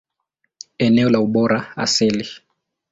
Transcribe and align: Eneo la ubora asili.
Eneo 0.87 1.09
la 1.13 1.19
ubora 1.27 1.63
asili. 1.75 2.25